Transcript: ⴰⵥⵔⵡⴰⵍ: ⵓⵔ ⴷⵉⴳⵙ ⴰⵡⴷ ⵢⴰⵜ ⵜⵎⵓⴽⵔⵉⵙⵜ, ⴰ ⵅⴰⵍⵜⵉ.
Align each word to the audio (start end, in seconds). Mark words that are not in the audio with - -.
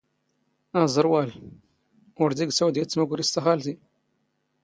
ⴰⵥⵔⵡⴰⵍ: 0.81 1.29
ⵓⵔ 2.21 2.29
ⴷⵉⴳⵙ 2.37 2.59
ⴰⵡⴷ 2.65 2.75
ⵢⴰⵜ 2.79 2.89
ⵜⵎⵓⴽⵔⵉⵙⵜ, 2.93 3.35
ⴰ 3.41 3.43
ⵅⴰⵍⵜⵉ. 3.45 3.75